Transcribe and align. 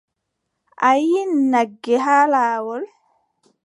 A 0.87 0.89
yiʼi 1.07 1.21
nagge 1.51 1.95
haa 2.05 2.25
laawol. 2.31 2.83